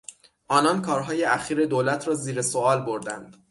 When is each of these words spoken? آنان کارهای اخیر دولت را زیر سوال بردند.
آنان 0.47 0.81
کارهای 0.81 1.23
اخیر 1.23 1.65
دولت 1.65 2.07
را 2.07 2.13
زیر 2.13 2.41
سوال 2.41 2.85
بردند. 2.85 3.45